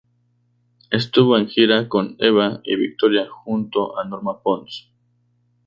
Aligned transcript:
Estuvo 0.89 1.37
en 1.37 1.47
gira 1.47 1.87
con 1.87 2.15
"Eva 2.17 2.59
y 2.63 2.75
Victoria" 2.75 3.29
junto 3.29 3.99
a 3.99 4.03
Norma 4.03 4.41
Pons. 4.41 4.89